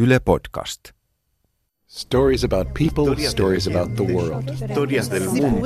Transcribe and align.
Yle 0.00 0.20
Podcast. 0.20 0.80
Stories 1.86 2.44
about 2.44 2.68
people, 2.74 3.28
stories 3.28 3.68
about 3.68 3.94
the 3.94 4.04
world. 4.04 4.50
Historias 4.50 5.10
del 5.10 5.28
mundo. 5.28 5.58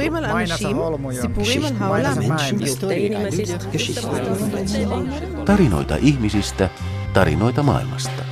Tarinoita 5.44 5.96
ihmisistä, 5.96 6.68
tarinoita 7.12 7.62
maailmasta. 7.62 8.22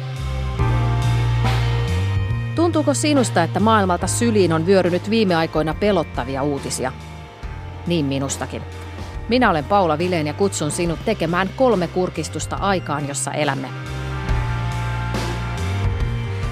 Tuntuuko 2.56 2.94
sinusta, 2.94 3.42
että 3.42 3.60
maailmalta 3.60 4.06
syliin 4.06 4.52
on 4.52 4.66
vyörynyt 4.66 5.10
viime 5.10 5.34
aikoina 5.34 5.74
pelottavia 5.74 6.42
uutisia? 6.42 6.92
Niin 7.86 8.06
minustakin. 8.06 8.62
Minä 9.28 9.50
olen 9.50 9.64
Paula 9.64 9.98
Vileen 9.98 10.26
ja 10.26 10.34
kutsun 10.34 10.70
sinut 10.70 10.98
tekemään 11.04 11.50
kolme 11.56 11.88
kurkistusta 11.88 12.56
aikaan, 12.56 13.08
jossa 13.08 13.32
elämme. 13.32 13.68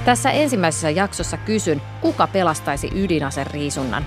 Tässä 0.08 0.30
ensimmäisessä 0.30 0.90
jaksossa 0.90 1.36
kysyn, 1.36 1.82
kuka 2.00 2.26
pelastaisi 2.26 2.90
ydinaseriisunnan. 2.94 4.04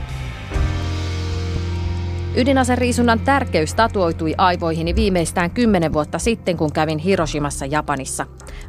Ydinaseriisunnan 2.35 3.19
tärkeys 3.19 3.73
tatuoitui 3.73 4.33
aivoihini 4.37 4.95
viimeistään 4.95 5.51
kymmenen 5.51 5.93
vuotta 5.93 6.19
sitten, 6.19 6.57
kun 6.57 6.71
kävin 6.71 6.97
Hiroshimassa 6.97 7.65
Japanissa. 7.65 8.25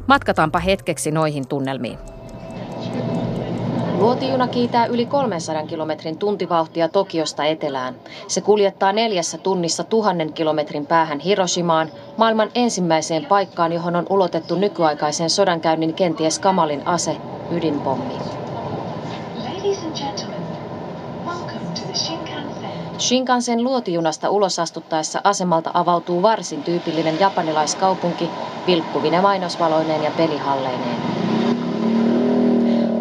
Matkataanpa 0.07 0.59
hetkeksi 0.59 1.11
noihin 1.11 1.47
tunnelmiin. 1.47 2.12
Luotijuna 4.03 4.47
kiitää 4.47 4.85
yli 4.85 5.05
300 5.05 5.63
kilometrin 5.67 6.17
tuntivauhtia 6.17 6.89
Tokiosta 6.89 7.45
etelään. 7.45 7.95
Se 8.27 8.41
kuljettaa 8.41 8.93
neljässä 8.93 9.37
tunnissa 9.37 9.83
tuhannen 9.83 10.33
kilometrin 10.33 10.85
päähän 10.85 11.19
Hiroshimaan, 11.19 11.91
maailman 12.17 12.49
ensimmäiseen 12.55 13.25
paikkaan, 13.25 13.73
johon 13.73 13.95
on 13.95 14.05
ulotettu 14.09 14.55
nykyaikaisen 14.55 15.29
sodankäynnin 15.29 15.93
kenties 15.93 16.39
kamalin 16.39 16.87
ase, 16.87 17.17
ydinpommi. 17.51 18.13
Shinkansen 22.99 23.63
luotijunasta 23.63 24.29
ulos 24.29 24.59
astuttaessa 24.59 25.21
asemalta 25.23 25.71
avautuu 25.73 26.21
varsin 26.21 26.63
tyypillinen 26.63 27.19
japanilaiskaupunki, 27.19 28.29
vilkkuvine 28.67 29.21
mainosvaloineen 29.21 30.03
ja 30.03 30.11
pelihalleineen. 30.17 31.22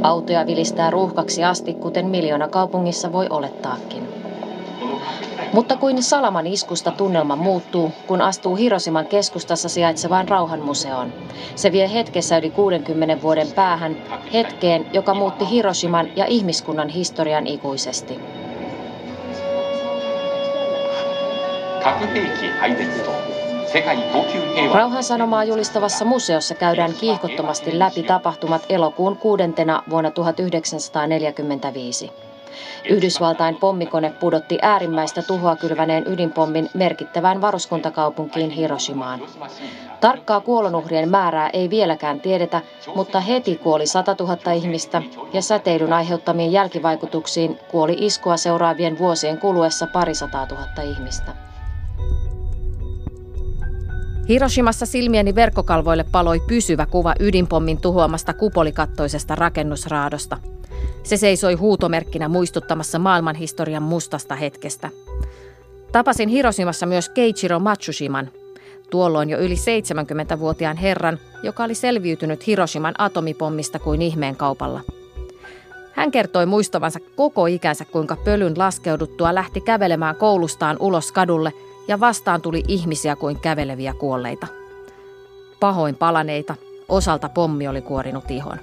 Autoja 0.03 0.47
vilistää 0.47 0.91
ruuhkaksi 0.91 1.45
asti, 1.45 1.75
kuten 1.75 2.07
miljoona 2.07 2.49
kaupungissa 2.49 3.13
voi 3.13 3.27
olettaakin. 3.31 4.09
Mutta 5.53 5.77
kuin 5.77 6.03
salaman 6.03 6.47
iskusta 6.47 6.91
tunnelma 6.91 7.37
muuttuu, 7.37 7.93
kun 8.07 8.21
astuu 8.21 8.57
Hirosiman 8.57 9.07
keskustassa 9.07 9.69
sijaitsevaan 9.69 10.29
rauhanmuseoon. 10.29 11.13
Se 11.55 11.73
vie 11.73 11.93
hetkessä 11.93 12.39
yli 12.39 12.51
60 12.51 13.23
vuoden 13.23 13.53
päähän, 13.55 13.97
hetkeen, 14.33 14.87
joka 14.93 15.15
muutti 15.15 15.51
Hiroshiman 15.51 16.09
ja 16.17 16.25
ihmiskunnan 16.27 16.89
historian 16.89 17.47
ikuisesti. 17.47 18.21
Rauhan 21.85 23.32
sanomaa 25.03 25.45
julistavassa 25.45 26.05
museossa 26.05 26.55
käydään 26.55 26.93
kiihkottomasti 26.93 27.79
läpi 27.79 28.03
tapahtumat 28.03 28.67
elokuun 28.69 29.17
kuudentena 29.17 29.83
vuonna 29.91 30.11
1945. 30.11 32.11
Yhdysvaltain 32.89 33.57
pommikone 33.57 34.13
pudotti 34.21 34.59
äärimmäistä 34.63 35.23
tuhoa 35.23 35.57
kylväneen 35.57 36.05
ydinpommin 36.07 36.71
merkittävään 36.75 37.41
varuskuntakaupunkiin 37.41 38.51
Hiroshimaan. 38.51 39.21
Tarkkaa 40.01 40.41
kuolonuhrien 40.41 41.09
määrää 41.09 41.51
ei 41.53 41.71
vieläkään 41.71 42.21
tiedetä, 42.21 42.61
mutta 42.95 43.21
heti 43.21 43.57
kuoli 43.57 43.87
100 43.87 44.17
000 44.21 44.53
ihmistä 44.53 45.03
ja 45.33 45.43
säteilyn 45.43 45.93
aiheuttamiin 45.93 46.53
jälkivaikutuksiin 46.53 47.59
kuoli 47.71 47.97
iskua 47.99 48.37
seuraavien 48.37 48.99
vuosien 48.99 49.39
kuluessa 49.39 49.87
parisataa 49.87 50.47
tuhatta 50.47 50.83
ihmistä. 50.83 51.33
Hiroshimassa 54.29 54.87
silmieni 54.87 55.35
verkkokalvoille 55.35 56.05
paloi 56.13 56.41
pysyvä 56.41 56.87
kuva 56.87 57.15
ydinpommin 57.21 57.81
tuhoamasta 57.81 58.33
kupolikattoisesta 58.33 59.35
rakennusraadosta. 59.35 60.39
Se 61.03 61.17
seisoi 61.17 61.55
huutomerkkinä 61.55 62.29
muistuttamassa 62.29 62.99
maailmanhistorian 62.99 63.83
mustasta 63.83 64.35
hetkestä. 64.35 64.91
Tapasin 65.93 66.29
Hiroshimassa 66.29 66.87
myös 66.87 67.09
Keiichiro 67.09 67.59
Matsushiman, 67.59 68.31
tuolloin 68.91 69.31
jo 69.31 69.39
yli 69.39 69.55
70-vuotiaan 69.55 70.77
herran, 70.77 71.19
joka 71.43 71.65
oli 71.65 71.75
selviytynyt 71.75 72.47
Hiroshiman 72.47 72.95
atomipommista 72.99 73.79
kuin 73.79 74.03
ihmeen 74.03 74.37
kaupalla. 74.37 74.81
Hän 75.93 76.11
kertoi 76.11 76.47
muistavansa 76.47 76.99
koko 77.17 77.47
ikänsä, 77.47 77.85
kuinka 77.85 78.17
pölyn 78.17 78.55
laskeuduttua 78.57 79.35
lähti 79.35 79.61
kävelemään 79.61 80.17
koulustaan 80.17 80.77
ulos 80.81 81.13
kadulle– 81.13 81.53
ja 81.89 82.01
vastaan 82.01 82.43
tuli 82.43 82.63
ihmisiä 82.69 83.17
kuin 83.17 83.41
käveleviä 83.41 83.95
kuolleita. 83.95 84.47
Pahoin 85.61 85.97
palaneita, 85.97 86.55
osalta 86.89 87.29
pommi 87.29 87.69
oli 87.69 87.81
kuorinut 87.81 88.31
ihon. 88.31 88.59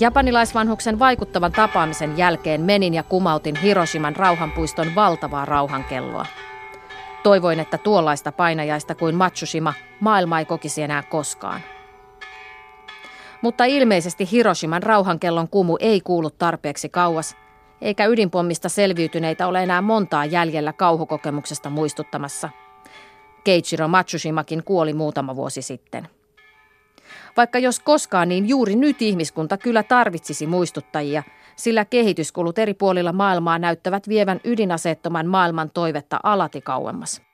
Japanilaisvanhuksen 0.00 0.98
vaikuttavan 0.98 1.52
tapaamisen 1.52 2.18
jälkeen 2.18 2.60
menin 2.60 2.94
ja 2.94 3.02
kumautin 3.02 3.56
Hiroshiman 3.56 4.16
rauhanpuiston 4.16 4.94
valtavaa 4.94 5.44
rauhankelloa. 5.44 6.26
Toivoin, 7.22 7.60
että 7.60 7.78
tuollaista 7.78 8.32
painajaista 8.32 8.94
kuin 8.94 9.14
Matsushima 9.14 9.74
maailma 10.00 10.38
ei 10.38 10.44
kokisi 10.44 10.82
enää 10.82 11.02
koskaan. 11.02 11.60
Mutta 13.42 13.64
ilmeisesti 13.64 14.30
Hiroshiman 14.30 14.82
rauhankellon 14.82 15.48
kumu 15.48 15.76
ei 15.80 16.00
kuulu 16.00 16.30
tarpeeksi 16.30 16.88
kauas, 16.88 17.36
eikä 17.80 18.06
ydinpommista 18.06 18.68
selviytyneitä 18.68 19.46
ole 19.46 19.62
enää 19.62 19.80
montaa 19.82 20.24
jäljellä 20.24 20.72
kauhukokemuksesta 20.72 21.70
muistuttamassa. 21.70 22.48
Keiichiro 23.44 23.88
Matsushimakin 23.88 24.64
kuoli 24.64 24.92
muutama 24.92 25.36
vuosi 25.36 25.62
sitten. 25.62 26.08
Vaikka 27.36 27.58
jos 27.58 27.80
koskaan, 27.80 28.28
niin 28.28 28.48
juuri 28.48 28.76
nyt 28.76 29.02
ihmiskunta 29.02 29.58
kyllä 29.58 29.82
tarvitsisi 29.82 30.46
muistuttajia, 30.46 31.22
sillä 31.56 31.84
kehityskulut 31.84 32.58
eri 32.58 32.74
puolilla 32.74 33.12
maailmaa 33.12 33.58
näyttävät 33.58 34.08
vievän 34.08 34.40
ydinaseettoman 34.44 35.26
maailman 35.26 35.70
toivetta 35.74 36.20
alati 36.22 36.60
kauemmas. 36.60 37.29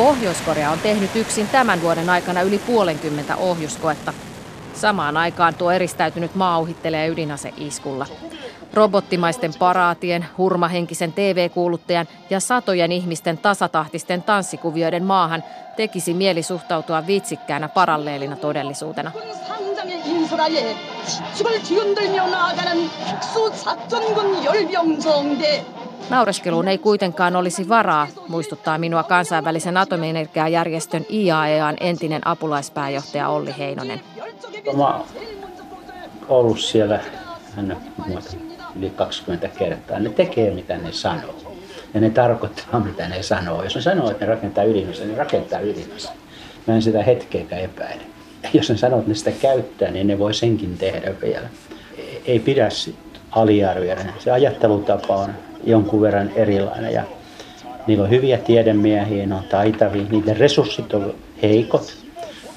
Pohjois-Korea 0.00 0.70
on 0.70 0.78
tehnyt 0.78 1.16
yksin 1.16 1.48
tämän 1.48 1.82
vuoden 1.82 2.10
aikana 2.10 2.42
yli 2.42 2.58
puolenkymmentä 2.58 3.36
ohjuskoetta. 3.36 4.12
Samaan 4.74 5.16
aikaan 5.16 5.54
tuo 5.54 5.70
eristäytynyt 5.70 6.34
maa 6.34 6.58
uhittelee 6.58 7.08
ydinaseiskulla. 7.08 8.06
Robottimaisten 8.74 9.52
paraatien, 9.58 10.26
hurmahenkisen 10.38 11.12
TV-kuuluttajan 11.12 12.08
ja 12.30 12.40
satojen 12.40 12.92
ihmisten 12.92 13.38
tasatahtisten 13.38 14.22
tanssikuvioiden 14.22 15.04
maahan 15.04 15.44
tekisi 15.76 16.14
mieli 16.14 16.42
suhtautua 16.42 17.06
vitsikkäänä 17.06 17.68
paralleelina 17.68 18.36
todellisuutena. 18.36 19.12
Naureskeluun 26.10 26.68
ei 26.68 26.78
kuitenkaan 26.78 27.36
olisi 27.36 27.68
varaa, 27.68 28.08
muistuttaa 28.28 28.78
minua 28.78 29.02
kansainvälisen 29.02 29.76
atomienergiajärjestön 29.76 31.06
IAEAn 31.10 31.76
entinen 31.80 32.26
apulaispääjohtaja 32.26 33.28
Olli 33.28 33.54
Heinonen. 33.58 34.00
Mä 34.76 35.00
ollut 36.28 36.60
siellä 36.60 37.00
hän 37.56 37.76
yli 38.76 38.90
20 38.90 39.48
kertaa. 39.48 39.98
Ne 39.98 40.10
tekee 40.10 40.50
mitä 40.50 40.78
ne 40.78 40.92
sanoo. 40.92 41.34
Ja 41.94 42.00
ne 42.00 42.10
tarkoittaa 42.10 42.80
mitä 42.80 43.08
ne 43.08 43.22
sanoo. 43.22 43.62
Jos 43.62 43.74
ne 43.74 43.80
sanoo, 43.80 44.10
että 44.10 44.26
ne 44.26 44.30
rakentaa 44.30 44.64
ydinaseen, 44.64 45.08
niin 45.08 45.18
rakentaa 45.18 45.60
ydinaseen. 45.60 46.16
Mä 46.66 46.74
en 46.74 46.82
sitä 46.82 47.02
hetkeäkään 47.02 47.62
epäile. 47.62 48.02
Jos 48.52 48.70
ne 48.70 48.76
sanoo, 48.76 48.98
että 48.98 49.10
ne 49.10 49.14
sitä 49.14 49.30
käyttää, 49.30 49.90
niin 49.90 50.06
ne 50.06 50.18
voi 50.18 50.34
senkin 50.34 50.78
tehdä 50.78 51.14
vielä. 51.22 51.48
Ei 52.24 52.38
pidä 52.38 52.68
aliarvioida. 53.30 54.02
Se 54.18 54.30
ajattelutapa 54.30 55.16
on 55.16 55.30
jonkun 55.64 56.00
verran 56.00 56.30
erilainen. 56.34 56.92
Ja 56.92 57.02
niillä 57.86 58.04
on 58.04 58.10
hyviä 58.10 58.38
tiedemiehiä, 58.38 59.26
ne 59.26 59.34
on 59.34 59.44
taitavia, 59.50 60.02
niiden 60.10 60.36
resurssit 60.36 60.94
on 60.94 61.14
heikot, 61.42 61.96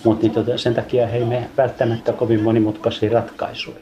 mutta 0.03 0.29
tota, 0.29 0.57
sen 0.57 0.75
takia 0.75 1.07
he 1.07 1.17
ei 1.17 1.25
välttämättä 1.57 2.13
kovin 2.13 2.43
monimutkaisia 2.43 3.11
ratkaisuja. 3.11 3.77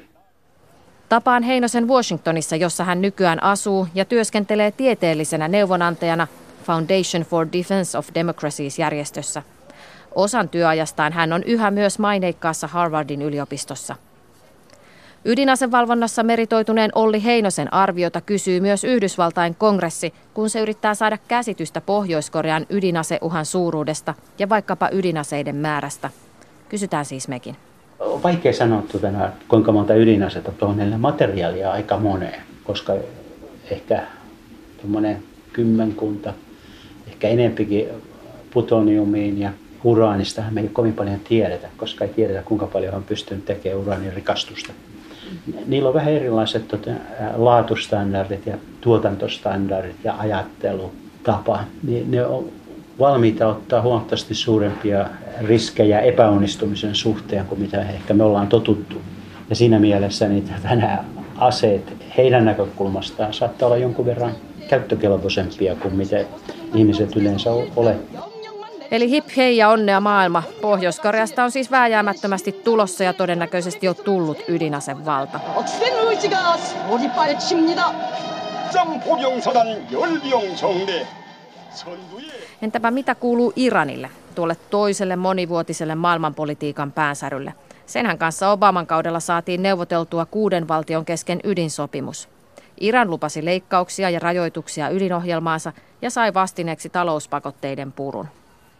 Tapaan 1.09 1.43
Heinosen 1.43 1.87
Washingtonissa, 1.87 2.55
jossa 2.55 2.83
hän 2.83 3.01
nykyään 3.01 3.43
asuu 3.43 3.87
ja 3.95 4.05
työskentelee 4.05 4.71
tieteellisenä 4.71 5.47
neuvonantajana 5.47 6.27
Foundation 6.63 7.23
for 7.23 7.47
Defense 7.53 7.97
of 7.97 8.07
Democracies 8.15 8.79
järjestössä. 8.79 9.43
Osan 10.15 10.49
työajastaan 10.49 11.13
hän 11.13 11.33
on 11.33 11.43
yhä 11.43 11.71
myös 11.71 11.99
maineikkaassa 11.99 12.67
Harvardin 12.67 13.21
yliopistossa. 13.21 13.95
Ydinasevalvonnassa 15.25 16.23
meritoituneen 16.23 16.91
Olli 16.95 17.23
Heinosen 17.23 17.73
arviota 17.73 18.21
kysyy 18.21 18.59
myös 18.59 18.83
Yhdysvaltain 18.83 19.55
kongressi, 19.55 20.13
kun 20.33 20.49
se 20.49 20.59
yrittää 20.59 20.93
saada 20.93 21.17
käsitystä 21.27 21.81
Pohjois-Korean 21.81 22.65
ydinaseuhan 22.69 23.45
suuruudesta 23.45 24.13
ja 24.39 24.49
vaikkapa 24.49 24.89
ydinaseiden 24.91 25.55
määrästä. 25.55 26.09
Kysytään 26.69 27.05
siis 27.05 27.27
mekin. 27.27 27.55
On 27.99 28.23
vaikea 28.23 28.53
sanoa, 28.53 28.83
tuota, 28.91 29.07
kuinka 29.47 29.71
monta 29.71 29.95
ydinasetta 29.95 30.51
tuonne 30.51 30.97
materiaalia 30.97 31.71
aika 31.71 31.97
moneen, 31.97 32.41
koska 32.63 32.93
ehkä 33.71 34.03
tuommoinen 34.81 35.23
kymmenkunta, 35.53 36.33
ehkä 37.07 37.27
enempikin 37.27 37.87
plutoniumiin 38.53 39.39
ja 39.39 39.51
uraanista 39.83 40.43
me 40.51 40.61
ei 40.61 40.67
kovin 40.67 40.93
paljon 40.93 41.19
tiedetä, 41.19 41.67
koska 41.77 42.05
ei 42.05 42.13
tiedetä 42.13 42.43
kuinka 42.43 42.67
paljon 42.67 42.95
on 42.95 43.03
pystynyt 43.03 43.45
tekemään 43.45 43.81
uraanin 43.81 44.13
rikastusta. 44.13 44.73
Niillä 45.67 45.89
on 45.89 45.93
vähän 45.95 46.13
erilaiset 46.13 46.67
tota, 46.67 46.91
laatustandardit 47.35 48.45
ja 48.45 48.57
tuotantostandardit 48.81 49.95
ja 50.03 50.15
ajattelutapa. 50.17 51.59
Niin 51.83 52.11
ne 52.11 52.25
on 52.25 52.45
valmiita 52.99 53.47
ottaa 53.47 53.81
huomattavasti 53.81 54.35
suurempia 54.35 55.05
riskejä 55.41 55.99
epäonnistumisen 55.99 56.95
suhteen 56.95 57.45
kuin 57.45 57.61
mitä 57.61 57.81
ehkä 57.81 58.13
me 58.13 58.23
ollaan 58.23 58.47
totuttu. 58.47 58.95
Ja 59.49 59.55
siinä 59.55 59.79
mielessä 59.79 60.27
niitä 60.27 60.53
nämä 60.63 61.03
aseet 61.37 61.93
heidän 62.17 62.45
näkökulmastaan 62.45 63.33
saattaa 63.33 63.67
olla 63.67 63.77
jonkun 63.77 64.05
verran 64.05 64.31
käyttökelpoisempia 64.69 65.75
kuin 65.75 65.95
mitä 65.95 66.25
ihmiset 66.75 67.15
yleensä 67.15 67.51
olettaa. 67.75 68.30
Eli 68.91 69.09
hip 69.09 69.25
hei 69.37 69.57
ja 69.57 69.69
onnea 69.69 69.99
maailma. 69.99 70.43
Pohjois-Koreasta 70.61 71.43
on 71.43 71.51
siis 71.51 71.71
vääjäämättömästi 71.71 72.51
tulossa 72.51 73.03
ja 73.03 73.13
todennäköisesti 73.13 73.85
jo 73.85 73.93
tullut 73.93 74.37
ydinasevalta. 74.47 75.39
Entäpä 82.61 82.91
mitä 82.91 83.15
kuuluu 83.15 83.53
Iranille, 83.55 84.09
tuolle 84.35 84.57
toiselle 84.69 85.15
monivuotiselle 85.15 85.95
maailmanpolitiikan 85.95 86.91
päänsärylle? 86.91 87.53
Senhän 87.85 88.17
kanssa 88.17 88.51
Obaman 88.51 88.87
kaudella 88.87 89.19
saatiin 89.19 89.63
neuvoteltua 89.63 90.25
kuuden 90.25 90.67
valtion 90.67 91.05
kesken 91.05 91.39
ydinsopimus. 91.43 92.29
Iran 92.79 93.09
lupasi 93.09 93.45
leikkauksia 93.45 94.09
ja 94.09 94.19
rajoituksia 94.19 94.89
ydinohjelmaansa 94.89 95.73
ja 96.01 96.09
sai 96.09 96.33
vastineeksi 96.33 96.89
talouspakotteiden 96.89 97.91
purun. 97.91 98.27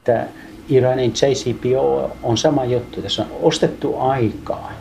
Tämä 0.04 0.26
Iranin 0.70 1.14
JCPO 1.14 2.12
on 2.24 2.38
sama 2.38 2.66
juttu. 2.66 3.02
Tässä 3.02 3.22
on 3.22 3.30
ostettu 3.42 4.00
aikaa, 4.00 4.72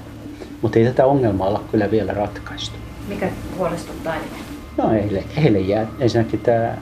mutta 0.62 0.78
ei 0.78 0.84
tätä 0.84 1.06
ongelmaa 1.06 1.48
olla 1.48 1.64
kyllä 1.70 1.90
vielä 1.90 2.12
ratkaistu. 2.14 2.76
Mikä 3.08 3.28
huolestuttaa 3.58 4.14
eniten? 4.14 4.38
No 4.76 4.90
heille, 4.90 5.24
heille 5.36 5.60
jää 5.60 5.86
ensinnäkin 5.98 6.40
tämä 6.40 6.76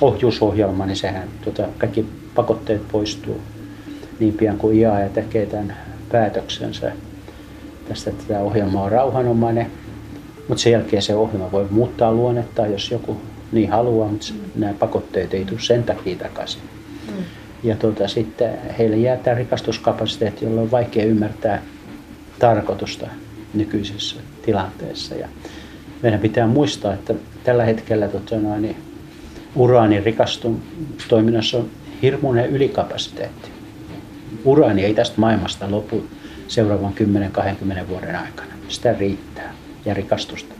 ohjuusohjelma, 0.00 0.86
niin 0.86 0.96
sehän 0.96 1.28
tuota, 1.44 1.68
kaikki 1.78 2.06
pakotteet 2.34 2.88
poistuu 2.92 3.40
niin 4.20 4.34
pian 4.34 4.58
kuin 4.58 4.76
IAE 4.76 5.08
tekee 5.08 5.46
tämän 5.46 5.76
päätöksensä 6.12 6.92
tästä, 7.88 8.10
että 8.10 8.24
tämä 8.28 8.40
ohjelma 8.40 8.82
on 8.82 8.92
rauhanomainen. 8.92 9.66
Mutta 10.48 10.62
sen 10.62 10.72
jälkeen 10.72 11.02
se 11.02 11.14
ohjelma 11.14 11.52
voi 11.52 11.66
muuttaa 11.70 12.12
luonnetta, 12.12 12.66
jos 12.66 12.90
joku 12.90 13.16
niin 13.52 13.70
haluaa, 13.70 14.08
mutta 14.08 14.26
nämä 14.54 14.74
pakotteet 14.74 15.34
ei 15.34 15.44
tule 15.44 15.60
sen 15.60 15.82
takia 15.84 16.16
takaisin. 16.16 16.62
Ja 17.62 17.76
tuota, 17.76 18.08
sitten 18.08 18.58
heille 18.78 18.96
jää 18.96 19.16
tämä 19.16 19.36
rikastuskapasiteetti, 19.36 20.44
jolla 20.44 20.60
on 20.60 20.70
vaikea 20.70 21.04
ymmärtää 21.04 21.62
tarkoitusta 22.38 23.06
nykyisessä 23.54 24.16
tilanteessa. 24.44 25.14
Ja 25.14 25.28
meidän 26.02 26.20
pitää 26.20 26.46
muistaa, 26.46 26.94
että 26.94 27.14
tällä 27.44 27.64
hetkellä 27.64 28.08
tota 28.08 28.36
noin, 28.36 28.62
niin 28.62 28.76
uraanin 29.54 30.02
rikastustoiminnassa 30.02 31.58
on 31.58 31.70
hirmuinen 32.02 32.50
ylikapasiteetti. 32.50 33.50
Uraani 34.44 34.84
ei 34.84 34.94
tästä 34.94 35.20
maailmasta 35.20 35.70
lopu 35.70 36.04
seuraavan 36.48 36.92
10-20 37.84 37.88
vuoden 37.88 38.16
aikana. 38.16 38.52
Sitä 38.68 38.94
riittää 38.98 39.54
ja 39.84 39.94
rikastusta 39.94 40.54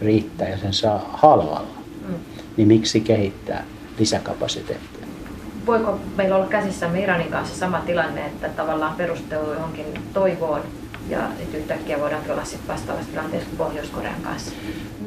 riittää 0.00 0.48
ja 0.48 0.58
sen 0.58 0.72
saa 0.72 1.10
halvalla. 1.12 1.66
Mm. 2.08 2.14
Niin 2.56 2.68
miksi 2.68 3.00
kehittää 3.00 3.64
lisäkapasiteettia? 3.98 4.95
Voiko 5.66 6.00
meillä 6.16 6.36
olla 6.36 6.46
käsissämme 6.46 7.00
Iranin 7.00 7.28
kanssa 7.28 7.56
sama 7.56 7.82
tilanne, 7.86 8.26
että 8.26 8.48
tavallaan 8.48 8.94
perustuu 8.96 9.52
johonkin 9.52 9.86
toivoon 10.12 10.60
ja 11.08 11.18
nyt 11.38 11.54
yhtäkkiä 11.54 12.00
voidaan 12.00 12.22
olla 12.30 12.44
sitten 12.44 12.68
vastaavassa 12.68 13.10
tilanteessa 13.10 13.48
kuin 13.48 13.58
Pohjois-Korean 13.58 14.20
kanssa? 14.22 14.52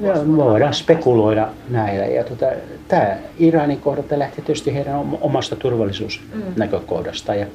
Ja 0.01 0.13
voidaan 0.37 0.73
spekuloida 0.73 1.49
näillä. 1.69 2.05
Ja 2.05 2.23
tota, 2.23 2.45
tämä 2.87 3.17
Iranin 3.39 3.79
kohdalta 3.79 4.19
lähtee 4.19 4.45
tietysti 4.45 4.73
heidän 4.73 4.95
omasta 5.21 5.55
turvallisuusnäkökohdasta. 5.55 7.31
Mm. 7.33 7.39
Ja 7.39 7.45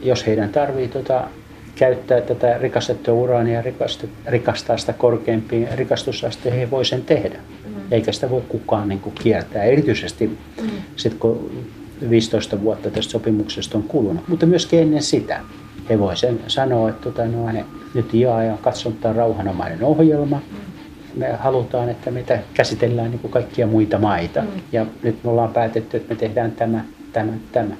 jos 0.00 0.26
heidän 0.26 0.48
tarvii 0.48 0.88
tota, 0.88 1.24
käyttää 1.74 2.20
tätä 2.20 2.58
rikastettua 2.58 3.14
uraania 3.14 3.54
ja 3.54 3.72
rikastaa 4.26 4.76
sitä 4.76 4.92
korkeampiin 4.92 5.68
rikastusasteen, 5.74 6.56
he 6.56 6.70
voi 6.70 6.84
sen 6.84 7.02
tehdä. 7.02 7.38
Mm. 7.66 7.74
Eikä 7.90 8.12
sitä 8.12 8.30
voi 8.30 8.42
kukaan 8.48 8.88
niin 8.88 9.00
kuin, 9.00 9.14
kiertää. 9.14 9.62
Erityisesti 9.62 10.26
mm. 10.26 10.68
sit, 10.96 11.14
kun 11.14 11.50
15 12.10 12.62
vuotta 12.62 12.90
tästä 12.90 13.12
sopimuksesta 13.12 13.78
on 13.78 13.84
kulunut, 13.84 14.28
mutta 14.28 14.46
myöskin 14.46 14.78
ennen 14.78 15.02
sitä. 15.02 15.40
He 15.90 15.98
voi 15.98 16.16
sen 16.16 16.40
sanoa, 16.46 16.88
että 16.88 17.02
tota, 17.02 17.24
no, 17.24 17.52
ne, 17.52 17.64
nyt 17.94 18.10
on 18.50 18.58
katsonut 18.58 19.00
tämä 19.00 19.14
rauhanomainen 19.14 19.84
ohjelma. 19.84 20.40
Me 21.16 21.32
halutaan, 21.32 21.88
että 21.88 22.10
meitä 22.10 22.38
käsitellään 22.54 23.10
niin 23.10 23.20
kuin 23.20 23.30
kaikkia 23.30 23.66
muita 23.66 23.98
maita. 23.98 24.42
Mm. 24.42 24.48
Ja 24.72 24.86
nyt 25.02 25.24
me 25.24 25.30
ollaan 25.30 25.52
päätetty, 25.52 25.96
että 25.96 26.14
me 26.14 26.20
tehdään 26.20 26.52
tämä, 26.52 26.84
tämä, 27.12 27.32
tämä. 27.52 27.74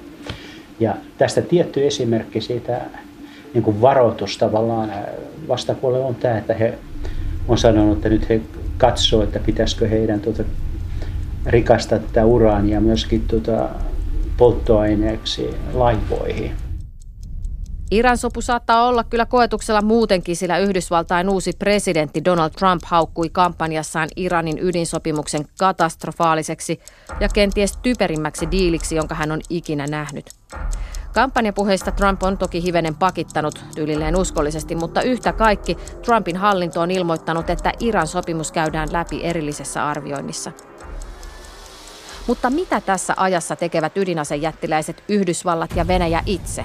Ja 0.80 0.96
tästä 1.18 1.42
tietty 1.42 1.86
esimerkki 1.86 2.40
siitä 2.40 2.80
niin 3.54 3.64
kuin 3.64 3.80
varoitus 3.80 4.38
tavallaan 4.38 4.90
vastapuolella 5.48 6.06
on 6.06 6.14
tämä, 6.14 6.38
että 6.38 6.54
he 6.54 6.78
on 7.48 7.58
sanonut, 7.58 7.96
että 7.96 8.08
nyt 8.08 8.28
he 8.28 8.40
katsoo, 8.78 9.22
että 9.22 9.38
pitäisikö 9.38 9.88
heidän 9.88 10.20
tuota, 10.20 10.44
rikastaa 11.46 11.98
tätä 11.98 12.24
uraania 12.24 12.80
myöskin 12.80 13.24
tuota, 13.28 13.68
polttoaineeksi 14.36 15.56
laivoihin. 15.72 16.56
Iran 17.90 18.18
sopu 18.18 18.40
saattaa 18.40 18.86
olla 18.86 19.04
kyllä 19.04 19.26
koetuksella 19.26 19.82
muutenkin, 19.82 20.36
sillä 20.36 20.58
Yhdysvaltain 20.58 21.28
uusi 21.28 21.52
presidentti 21.58 22.24
Donald 22.24 22.50
Trump 22.50 22.82
haukkui 22.84 23.28
kampanjassaan 23.28 24.08
Iranin 24.16 24.58
ydinsopimuksen 24.58 25.44
katastrofaaliseksi 25.58 26.80
ja 27.20 27.28
kenties 27.28 27.76
typerimmäksi 27.76 28.50
diiliksi, 28.50 28.96
jonka 28.96 29.14
hän 29.14 29.32
on 29.32 29.40
ikinä 29.50 29.86
nähnyt. 29.86 30.30
Kampanjapuheista 31.14 31.90
Trump 31.90 32.22
on 32.22 32.38
toki 32.38 32.62
hivenen 32.62 32.94
pakittanut 32.94 33.64
tyylilleen 33.74 34.16
uskollisesti, 34.16 34.74
mutta 34.74 35.02
yhtä 35.02 35.32
kaikki 35.32 35.76
Trumpin 36.02 36.36
hallinto 36.36 36.80
on 36.80 36.90
ilmoittanut, 36.90 37.50
että 37.50 37.72
Iran 37.80 38.06
sopimus 38.06 38.52
käydään 38.52 38.92
läpi 38.92 39.24
erillisessä 39.24 39.86
arvioinnissa. 39.86 40.52
Mutta 42.26 42.50
mitä 42.50 42.80
tässä 42.80 43.14
ajassa 43.16 43.56
tekevät 43.56 43.96
ydinasejättiläiset 43.96 45.04
Yhdysvallat 45.08 45.76
ja 45.76 45.86
Venäjä 45.86 46.22
itse? 46.26 46.64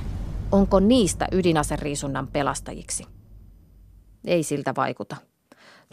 Onko 0.52 0.80
niistä 0.80 1.28
ydinaseriisunnan 1.32 2.28
pelastajiksi? 2.28 3.06
Ei 4.26 4.44
siltä 4.44 4.74
vaikuta. 4.78 5.16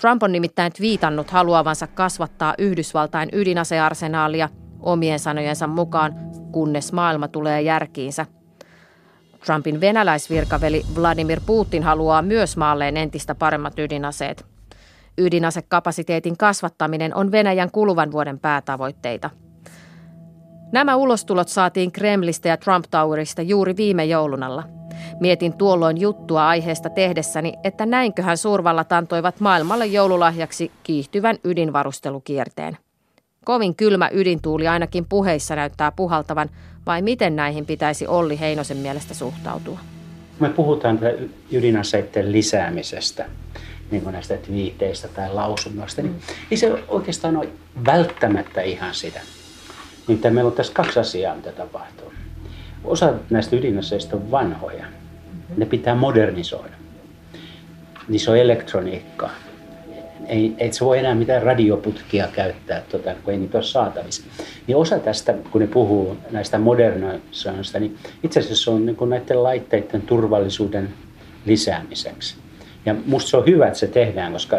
Trump 0.00 0.23
on 0.23 0.32
nimittäin 0.32 0.73
viitannut 0.80 1.30
haluavansa 1.30 1.87
kasvattaa 1.87 2.54
Yhdysvaltain 2.58 3.28
ydinasearsenaalia 3.32 4.49
omien 4.80 5.18
sanojensa 5.18 5.66
mukaan, 5.66 6.14
kunnes 6.52 6.92
maailma 6.92 7.28
tulee 7.28 7.62
järkiinsä. 7.62 8.26
Trumpin 9.44 9.80
venäläisvirkaveli 9.80 10.82
Vladimir 10.96 11.40
Putin 11.46 11.82
haluaa 11.82 12.23
myös 12.23 12.56
maalleen 12.56 12.96
entistä 12.96 13.35
paremmat 13.35 13.78
ydinaseet. 13.78 14.46
Ydinasekapasiteetin 15.18 16.37
kasvattaminen 16.37 17.14
on 17.14 17.32
Venäjän 17.32 17.70
kuluvan 17.70 18.12
vuoden 18.12 18.38
päätavoitteita– 18.38 19.30
Nämä 20.73 20.96
ulostulot 20.96 21.49
saatiin 21.49 21.92
Kremlistä 21.92 22.49
ja 22.49 22.56
Trump 22.56 22.85
Towerista 22.90 23.42
juuri 23.42 23.76
viime 23.76 24.04
joulunalla. 24.04 24.62
Mietin 25.20 25.52
tuolloin 25.58 26.00
juttua 26.00 26.49
aiheesta 26.49 26.90
tehdessäni, 26.90 27.54
että 27.64 27.87
näinköhän 27.87 28.37
suurvallat 28.37 28.92
antoivat 28.92 29.40
maailmalle 29.40 29.87
joululahjaksi 29.87 30.70
kiihtyvän 30.82 31.37
ydinvarustelukierteen. 31.44 32.76
Kovin 33.44 33.76
kylmä 33.76 34.11
ydintuuli 34.12 34.68
ainakin 34.68 35.06
puheissa 35.08 35.56
näyttää 35.56 35.92
puhaltavan, 35.92 36.50
vai 36.87 37.02
miten 37.02 37.37
näihin 37.37 37.66
pitäisi 37.66 38.06
Olli 38.06 38.40
Heinosen 38.40 38.76
mielestä 38.76 39.14
suhtautua? 39.14 39.78
Me 40.40 40.49
puhutaan 40.49 40.99
ydinaseiden 41.52 42.32
lisäämisestä, 42.32 43.26
niin 43.90 44.02
kuin 44.02 44.12
näistä 44.12 44.37
twiiteistä 44.37 45.08
tai 45.08 45.35
lausunnoista, 45.35 46.02
niin 46.02 46.12
mm. 46.12 46.20
ei 46.50 46.56
se 46.56 46.82
oikeastaan 46.88 47.37
ole 47.37 47.49
välttämättä 47.87 48.61
ihan 48.61 48.94
sitä. 48.94 49.20
Niin 50.09 50.21
meillä 50.31 50.49
on 50.49 50.53
tässä 50.53 50.73
kaksi 50.73 51.01
asiaa, 51.01 51.37
mitä 51.37 51.53
tapahtuu. 51.53 52.13
osa 52.85 53.15
näistä 53.31 53.57
ydinaseista 53.57 54.17
on 54.17 54.31
vanhoja. 54.31 54.85
Ne 55.57 55.67
pitää 55.67 55.95
modernisoida. 55.95 56.75
Niissä 58.09 58.31
on 58.31 58.39
elektroniikkaa. 58.39 59.31
Ei, 60.27 60.55
ei 60.59 60.73
se 60.73 60.85
voi 60.85 60.99
enää 60.99 61.15
mitään 61.15 61.43
radioputkia 61.43 62.29
käyttää, 62.33 62.83
tota, 62.89 63.15
kun 63.15 63.33
ei 63.33 63.39
niitä 63.39 63.59
ole 63.59 63.65
saatavissa. 63.65 64.23
Niin 64.67 64.77
osa 64.77 64.99
tästä, 64.99 65.35
kun 65.51 65.61
ne 65.61 65.67
puhuu 65.67 66.17
näistä 66.31 66.59
modernisoinnista, 66.59 67.79
niin 67.79 67.99
itse 68.23 68.41
asiassa 68.41 68.65
se 68.65 68.71
on 68.71 68.87
niin 68.87 68.97
näiden 69.09 69.43
laitteiden 69.43 70.03
turvallisuuden 70.03 70.95
lisäämiseksi. 71.47 72.37
Ja 72.87 72.95
musta 73.07 73.31
se 73.31 73.37
on 73.37 73.47
hyvä, 73.47 73.66
että 73.66 73.78
se 73.78 73.87
tehdään, 73.87 74.33
koska 74.33 74.57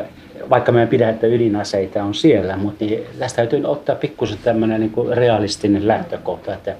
vaikka 0.49 0.71
me 0.71 0.87
pidä, 0.87 1.09
että 1.09 1.27
ydinaseita 1.27 2.03
on 2.03 2.13
siellä, 2.13 2.57
mutta 2.57 2.85
niin 2.85 3.03
tästä 3.19 3.35
täytyy 3.35 3.65
ottaa 3.65 3.95
pikkusen 3.95 4.37
tämmöinen 4.43 4.81
niin 4.81 4.93
realistinen 5.11 5.87
lähtökohta, 5.87 6.53
että 6.53 6.75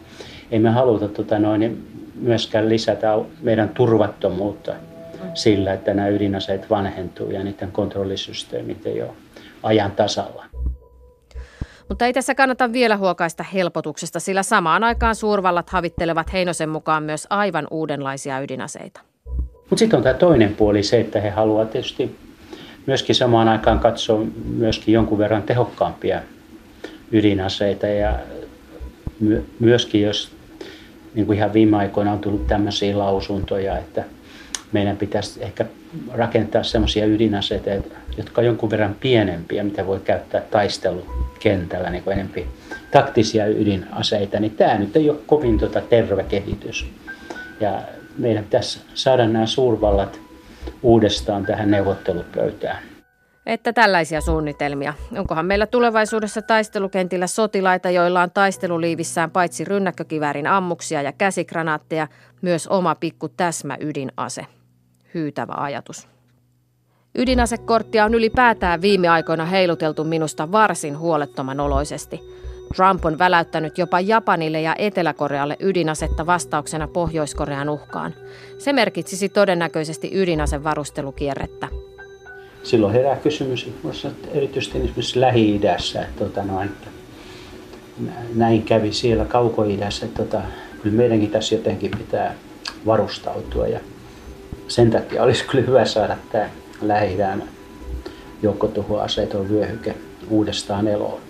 ei 0.51 0.59
me 0.59 0.69
haluta 0.69 1.07
tota 1.07 1.39
noin, 1.39 1.87
myöskään 2.15 2.69
lisätä 2.69 3.07
meidän 3.41 3.69
turvattomuutta 3.69 4.73
sillä, 5.33 5.73
että 5.73 5.93
nämä 5.93 6.07
ydinaseet 6.07 6.69
vanhentuu 6.69 7.31
ja 7.31 7.43
niiden 7.43 7.71
kontrollisysteemit 7.71 8.85
ei 8.85 9.01
ole 9.01 9.11
ajan 9.63 9.91
tasalla. 9.91 10.45
Mutta 11.89 12.05
ei 12.05 12.13
tässä 12.13 12.35
kannata 12.35 12.73
vielä 12.73 12.97
huokaista 12.97 13.43
helpotuksesta, 13.43 14.19
sillä 14.19 14.43
samaan 14.43 14.83
aikaan 14.83 15.15
suurvallat 15.15 15.69
havittelevat 15.69 16.33
Heinosen 16.33 16.69
mukaan 16.69 17.03
myös 17.03 17.27
aivan 17.29 17.67
uudenlaisia 17.71 18.39
ydinaseita. 18.39 19.01
Mutta 19.69 19.79
sitten 19.79 19.97
on 19.97 20.03
tämä 20.03 20.13
toinen 20.13 20.55
puoli, 20.55 20.83
se, 20.83 20.99
että 20.99 21.21
he 21.21 21.29
haluavat 21.29 21.71
tietysti 21.71 22.15
myöskin 22.85 23.15
samaan 23.15 23.47
aikaan 23.47 23.79
katsoa 23.79 24.25
myöskin 24.57 24.93
jonkun 24.93 25.17
verran 25.17 25.43
tehokkaampia 25.43 26.21
ydinaseita 27.11 27.87
ja 27.87 28.19
myöskin 29.59 30.01
jos 30.01 30.31
niin 31.15 31.25
kuin 31.25 31.37
ihan 31.37 31.53
viime 31.53 31.77
aikoina 31.77 32.11
on 32.11 32.19
tullut 32.19 32.47
tämmöisiä 32.47 32.97
lausuntoja, 32.97 33.77
että 33.77 34.03
meidän 34.71 34.97
pitäisi 34.97 35.43
ehkä 35.43 35.65
rakentaa 36.13 36.63
semmoisia 36.63 37.05
ydinaseita, 37.05 37.69
jotka 38.17 38.41
on 38.41 38.45
jonkun 38.45 38.69
verran 38.69 38.95
pienempiä, 38.99 39.63
mitä 39.63 39.87
voi 39.87 39.99
käyttää 39.99 40.41
taistelukentällä 40.41 41.89
niin 41.89 42.03
kuin 42.03 42.13
enempi 42.13 42.47
taktisia 42.91 43.47
ydinaseita, 43.47 44.39
niin 44.39 44.51
tämä 44.51 44.77
nyt 44.77 44.95
ei 44.95 45.09
ole 45.09 45.19
kovin 45.25 45.57
tota 45.57 45.81
terve 45.81 46.23
kehitys. 46.23 46.85
Ja 47.59 47.81
meidän 48.17 48.43
pitäisi 48.43 48.81
saada 48.93 49.27
nämä 49.27 49.45
suurvallat 49.45 50.19
uudestaan 50.83 51.45
tähän 51.45 51.71
neuvottelupöytään. 51.71 52.83
Että 53.45 53.73
tällaisia 53.73 54.21
suunnitelmia. 54.21 54.93
Onkohan 55.17 55.45
meillä 55.45 55.67
tulevaisuudessa 55.67 56.41
taistelukentillä 56.41 57.27
sotilaita, 57.27 57.89
joilla 57.89 58.21
on 58.21 58.31
taisteluliivissään 58.31 59.31
paitsi 59.31 59.65
rynnäkkökiväärin 59.65 60.47
ammuksia 60.47 61.01
ja 61.01 61.11
käsikranaatteja, 61.11 62.07
myös 62.41 62.67
oma 62.67 62.95
pikku 62.95 63.29
täsmä 63.29 63.77
ydinase? 63.79 64.45
Hyytävä 65.13 65.53
ajatus. 65.57 66.07
Ydinasekorttia 67.17 68.05
on 68.05 68.13
ylipäätään 68.13 68.81
viime 68.81 69.07
aikoina 69.07 69.45
heiluteltu 69.45 70.03
minusta 70.03 70.51
varsin 70.51 70.97
huolettoman 70.97 71.59
oloisesti– 71.59 72.21
Trump 72.75 73.05
on 73.05 73.19
väläyttänyt 73.19 73.77
jopa 73.77 73.99
Japanille 73.99 74.61
ja 74.61 74.75
Etelä-Korealle 74.77 75.57
ydinasetta 75.59 76.25
vastauksena 76.25 76.87
Pohjois-Korean 76.87 77.69
uhkaan. 77.69 78.13
Se 78.57 78.73
merkitsisi 78.73 79.29
todennäköisesti 79.29 80.09
ydinasevarustelukierrettä. 80.13 81.67
Silloin 82.63 82.93
herää 82.93 83.15
kysymys, 83.15 83.69
erityisesti 84.33 84.77
esimerkiksi 84.77 85.19
Lähi-idässä, 85.19 86.01
että, 86.01 86.25
tota, 86.25 86.41
että 86.63 86.87
näin 88.35 88.63
kävi 88.63 88.93
siellä 88.93 89.25
kauko-idässä, 89.25 90.05
että 90.05 90.23
tota, 90.23 90.41
kyllä 90.81 90.97
meidänkin 90.97 91.31
tässä 91.31 91.55
jotenkin 91.55 91.91
pitää 91.97 92.35
varustautua 92.85 93.67
ja 93.67 93.79
sen 94.67 94.91
takia 94.91 95.23
olisi 95.23 95.45
kyllä 95.45 95.67
hyvä 95.67 95.85
saada 95.85 96.17
tämä 96.31 96.49
Lähi-idän 96.81 97.43
joukkotuhoaseeton 98.41 99.49
vyöhyke 99.49 99.95
uudestaan 100.29 100.87
eloon. 100.87 101.26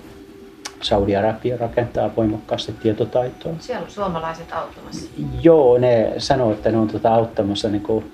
Saudi-Arabia 0.82 1.58
rakentaa 1.58 2.16
voimakkaasti 2.18 2.72
tietotaitoa. 2.72 3.54
Siellä 3.60 3.86
on 3.86 3.92
suomalaiset 3.92 4.54
auttamassa. 4.54 5.10
Joo, 5.42 5.78
ne 5.78 6.14
sanoo, 6.18 6.52
että 6.52 6.72
ne 6.72 6.78
on 6.78 6.88
tuota 6.88 7.14
auttamassa, 7.14 7.70
niin 7.70 7.82
kuin, 7.82 8.12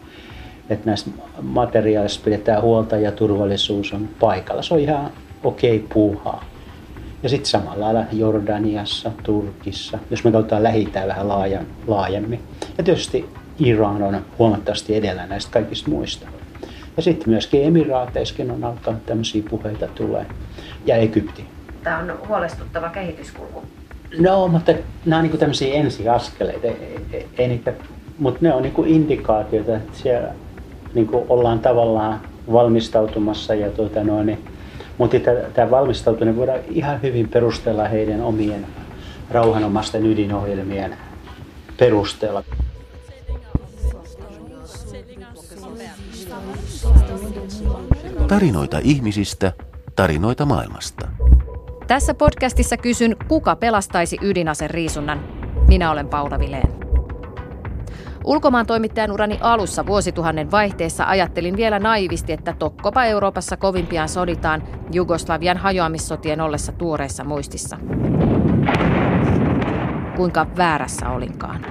että 0.70 0.86
näistä 0.86 1.10
materiaaleista 1.42 2.24
pidetään 2.24 2.62
huolta 2.62 2.98
ja 2.98 3.12
turvallisuus 3.12 3.94
on 3.94 4.10
paikalla. 4.20 4.62
Se 4.62 4.74
on 4.74 4.80
ihan 4.80 5.12
okei 5.44 5.76
okay 5.76 5.88
puuhaa. 5.94 6.46
Ja 7.24 7.30
sitten 7.30 7.50
samalla 7.50 7.86
lailla 7.86 8.06
Jordaniassa, 8.12 9.12
Turkissa, 9.24 10.00
jos 10.12 10.24
me 10.24 10.32
katsotaan 10.32 10.64
lähitään 10.64 11.08
vähän 11.08 11.28
laajan, 11.28 11.66
laajemmin. 11.88 12.42
Ja 12.78 12.84
tietysti 12.84 13.30
Iran 13.60 14.04
on 14.04 14.26
huomattavasti 14.40 14.96
edellä 14.96 15.26
näistä 15.26 15.52
kaikista 15.52 15.90
muista. 15.90 16.28
Ja 16.98 17.04
sitten 17.04 17.30
myöskin 17.30 17.64
Emiraateissakin 17.64 18.52
on 18.52 18.64
alkanut 18.64 19.06
tämmöisiä 19.06 19.44
puheita 19.50 19.88
tulee. 19.88 20.26
Ja 20.86 20.96
Egypti 20.96 21.53
tämä 21.84 21.98
on 22.00 22.20
huolestuttava 22.28 22.90
kehityskulku. 22.90 23.64
No, 24.20 24.48
mutta 24.48 24.72
nämä 25.06 25.22
on 25.22 25.28
niin 25.28 25.38
tämmöisiä 25.38 25.74
ensiaskeleita, 25.74 26.68
ei, 26.68 27.00
ei, 27.12 27.28
ei 27.38 27.48
niitä, 27.48 27.74
mutta 28.20 28.40
ne 28.42 28.54
on 28.54 28.64
niin 28.64 28.74
indikaatioita, 28.86 29.76
että 29.76 29.98
siellä 29.98 30.34
niin 30.94 31.10
ollaan 31.12 31.60
tavallaan 31.60 32.22
valmistautumassa 32.52 33.56
ja 33.56 33.70
tuota 33.70 34.04
noin, 34.04 34.26
niin, 34.26 34.46
mutta 34.98 35.18
tämä 35.54 35.72
valmistautuminen 35.72 36.38
voidaan 36.38 36.60
ihan 36.70 37.02
hyvin 37.02 37.30
perustella 37.30 37.88
heidän 37.88 38.22
omien 38.22 38.66
rauhanomaisten 39.32 40.06
ydinohjelmien 40.06 40.98
perusteella. 41.78 42.44
Tarinoita 48.28 48.80
ihmisistä, 48.84 49.52
tarinoita 49.96 50.46
maailmasta. 50.46 51.08
Tässä 51.88 52.14
podcastissa 52.14 52.78
kysyn, 52.78 53.16
kuka 53.28 53.56
pelastaisi 53.56 54.18
riisunnan. 54.68 55.20
Minä 55.68 55.92
olen 55.92 56.08
Paula 56.08 56.40
Vileen. 56.40 56.70
Ulkomaan 58.24 58.66
toimittajan 58.66 59.12
urani 59.12 59.38
alussa 59.42 59.86
vuosituhannen 59.86 60.52
vaihteessa 60.52 61.06
ajattelin 61.06 61.58
vielä 61.58 61.80
naivisti, 61.80 62.34
että 62.34 62.54
tokkopa 62.60 63.06
Euroopassa 63.06 63.58
kovin 63.58 63.88
pian 63.88 64.10
soditaan 64.10 64.64
Jugoslavian 64.92 65.58
hajoamissotien 65.58 66.42
ollessa 66.42 66.72
tuoreessa 66.72 67.24
muistissa. 67.24 67.78
Kuinka 70.16 70.48
väärässä 70.58 71.10
olinkaan. 71.10 71.66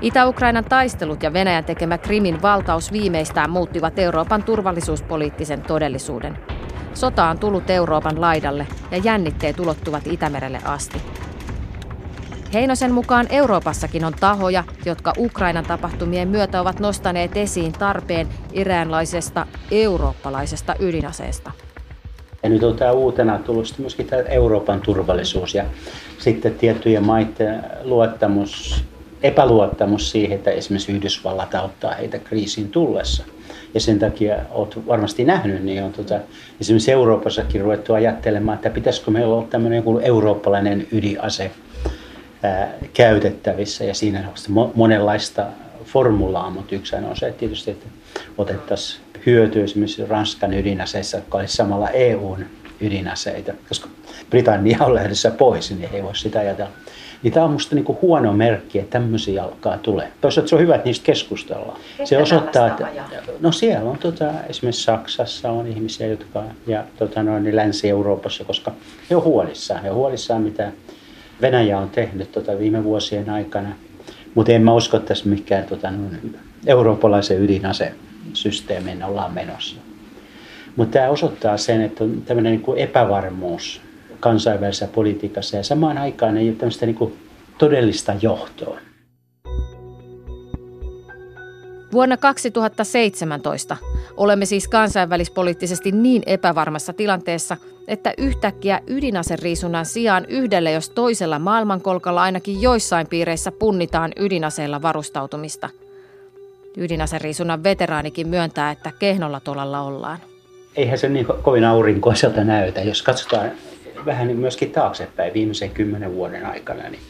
Itä-Ukrainan 0.00 0.64
taistelut 0.64 1.22
ja 1.22 1.32
Venäjän 1.32 1.64
tekemä 1.64 1.98
Krimin 1.98 2.42
valtaus 2.42 2.92
viimeistään 2.92 3.50
muuttivat 3.50 3.98
Euroopan 3.98 4.42
turvallisuuspoliittisen 4.42 5.62
todellisuuden– 5.62 6.38
Sota 6.98 7.28
on 7.28 7.38
tullut 7.38 7.70
Euroopan 7.70 8.20
laidalle 8.20 8.66
ja 8.90 8.98
jännitteet 8.98 9.60
ulottuvat 9.60 10.06
Itämerelle 10.06 10.58
asti. 10.64 11.02
Heinosen 12.52 12.92
mukaan 12.92 13.26
Euroopassakin 13.30 14.04
on 14.04 14.12
tahoja, 14.20 14.64
jotka 14.84 15.12
Ukrainan 15.18 15.64
tapahtumien 15.64 16.28
myötä 16.28 16.60
ovat 16.60 16.80
nostaneet 16.80 17.36
esiin 17.36 17.72
tarpeen 17.72 18.28
iräänlaisesta 18.52 19.46
eurooppalaisesta 19.70 20.74
ydinaseesta. 20.78 21.52
Ja 22.42 22.48
nyt 22.48 22.62
on 22.62 22.76
tämä 22.76 22.92
uutena 22.92 23.38
tullut 23.38 23.74
myöskin 23.78 24.06
tämä 24.06 24.22
Euroopan 24.22 24.80
turvallisuus 24.80 25.54
ja 25.54 25.64
sitten 26.18 26.54
tiettyjen 26.54 27.06
maiden 27.06 27.64
luottamus, 27.84 28.84
epäluottamus 29.22 30.10
siihen, 30.10 30.38
että 30.38 30.50
esimerkiksi 30.50 30.92
Yhdysvallat 30.92 31.54
auttaa 31.54 31.94
heitä 31.94 32.18
kriisiin 32.18 32.68
tullessa– 32.68 33.24
ja 33.74 33.80
sen 33.80 33.98
takia 33.98 34.36
olet 34.50 34.86
varmasti 34.86 35.24
nähnyt, 35.24 35.64
niin 35.64 35.82
on 35.82 35.92
tota, 35.92 36.20
esimerkiksi 36.60 36.92
Euroopassakin 36.92 37.60
ruvettu 37.60 37.94
ajattelemaan, 37.94 38.54
että 38.54 38.70
pitäisikö 38.70 39.10
meillä 39.10 39.34
olla 39.34 39.46
tämmöinen 39.46 39.76
joku 39.76 39.98
eurooppalainen 39.98 40.86
ydinase 40.92 41.50
ää, 42.42 42.72
käytettävissä 42.94 43.84
ja 43.84 43.94
siinä 43.94 44.28
on 44.54 44.72
monenlaista 44.74 45.46
formulaa, 45.84 46.50
mutta 46.50 46.74
yksi 46.74 46.96
on 46.96 47.16
se 47.16 47.28
että 47.28 47.40
tietysti, 47.40 47.70
että 47.70 47.86
otettaisiin 48.38 49.04
hyötyä 49.26 49.64
esimerkiksi 49.64 50.06
Ranskan 50.06 50.54
ydinaseissa, 50.54 51.16
jotka 51.16 51.38
olisi 51.38 51.56
samalla 51.56 51.90
EUn 51.90 52.46
ydinaseita, 52.80 53.52
koska 53.68 53.88
Britannia 54.30 54.78
on 54.80 54.94
lähdössä 54.94 55.30
pois, 55.30 55.70
niin 55.70 55.88
ei 55.92 56.02
voi 56.02 56.16
sitä 56.16 56.38
ajatella. 56.38 56.70
Niin 57.22 57.32
tämä 57.32 57.44
on 57.44 57.50
minusta 57.50 57.74
niinku 57.74 57.98
huono 58.02 58.32
merkki, 58.32 58.78
että 58.78 58.90
tämmöisiä 58.90 59.44
alkaa 59.44 59.78
tulee. 59.78 60.12
Toisaalta 60.20 60.48
se 60.48 60.54
on 60.54 60.60
hyvä, 60.60 60.74
että 60.74 60.84
niistä 60.84 61.06
keskustellaan. 61.06 61.80
Se 62.04 62.18
osoittaa, 62.18 62.66
että 62.66 62.88
no 63.40 63.52
siellä 63.52 63.90
on 63.90 63.98
tota, 63.98 64.30
esimerkiksi 64.48 64.82
Saksassa 64.82 65.50
on 65.50 65.66
ihmisiä, 65.66 66.06
jotka 66.06 66.44
ja 66.66 66.84
tota, 66.98 67.22
noin, 67.22 67.44
niin 67.44 67.56
Länsi-Euroopassa, 67.56 68.44
koska 68.44 68.72
he 69.10 69.16
on 69.16 69.24
huolissaan. 69.24 69.82
He 69.82 69.90
on 69.90 69.96
huolissaan, 69.96 70.42
mitä 70.42 70.72
Venäjä 71.40 71.78
on 71.78 71.90
tehnyt 71.90 72.32
tota, 72.32 72.58
viime 72.58 72.84
vuosien 72.84 73.30
aikana. 73.30 73.68
Mutta 74.34 74.52
en 74.52 74.62
mä 74.62 74.74
usko, 74.74 74.96
että 74.96 75.08
tässä 75.08 75.28
mikään 75.28 75.64
tota, 75.64 75.90
noin, 75.90 76.36
eurooppalaisen 76.66 77.42
ydinasesysteemin 77.42 79.04
ollaan 79.04 79.34
menossa. 79.34 79.76
Mutta 80.76 80.92
tämä 80.92 81.08
osoittaa 81.08 81.56
sen, 81.56 81.82
että 81.82 82.04
on 82.04 82.22
tämmöinen 82.26 82.52
niin 82.52 82.78
epävarmuus 82.78 83.80
kansainvälisessä 84.20 84.88
politiikassa 84.94 85.56
ja 85.56 85.62
samaan 85.62 85.98
aikaan 85.98 86.36
ei 86.36 86.48
ole 86.48 86.56
tämmöistä 86.56 86.86
niin 86.86 86.96
kuin 86.96 87.18
todellista 87.58 88.14
johtoa. 88.22 88.78
Vuonna 91.92 92.16
2017 92.16 93.76
olemme 94.16 94.44
siis 94.44 94.68
kansainvälispoliittisesti 94.68 95.92
niin 95.92 96.22
epävarmassa 96.26 96.92
tilanteessa, 96.92 97.56
että 97.88 98.12
yhtäkkiä 98.18 98.80
ydinaseriisunnan 98.86 99.86
sijaan 99.86 100.24
yhdellä 100.28 100.70
jos 100.70 100.90
toisella 100.90 101.38
maailmankolkalla 101.38 102.22
ainakin 102.22 102.62
joissain 102.62 103.06
piireissä 103.06 103.52
punnitaan 103.52 104.12
ydinaseilla 104.16 104.82
varustautumista. 104.82 105.68
Ydinaseriisunnan 106.76 107.64
veteraanikin 107.64 108.28
myöntää, 108.28 108.70
että 108.70 108.92
kehnolla 108.98 109.40
tolalla 109.40 109.80
ollaan. 109.80 110.18
Eihän 110.76 110.98
se 110.98 111.08
niin 111.08 111.26
kovin 111.42 111.64
aurinkoiselta 111.64 112.44
näytä. 112.44 112.80
Jos 112.80 113.02
katsotaan 113.02 113.50
vähän 114.06 114.36
myöskin 114.36 114.70
taaksepäin 114.70 115.34
viimeisen 115.34 115.70
kymmenen 115.70 116.14
vuoden 116.14 116.46
aikana, 116.46 116.88
niin 116.88 117.02